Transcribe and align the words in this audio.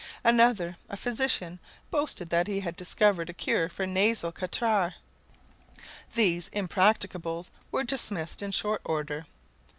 Another, 0.23 0.77
a 0.89 0.97
physician, 0.97 1.59
boasted 1.91 2.31
that 2.31 2.47
he 2.47 2.61
had 2.61 2.75
discovered 2.75 3.29
a 3.29 3.33
cure 3.33 3.69
for 3.69 3.85
nasal 3.85 4.31
catarrh! 4.31 4.95
These 6.15 6.49
impracticables 6.55 7.51
were 7.71 7.83
dismissed 7.83 8.41
in 8.41 8.49
short 8.49 8.81
order. 8.83 9.27